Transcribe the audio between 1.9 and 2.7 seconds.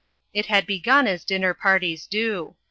do.